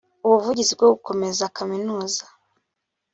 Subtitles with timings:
[0.25, 2.23] ubuvugizi bwo gukomeza kaminuza